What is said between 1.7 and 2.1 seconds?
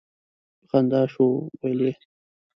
یې.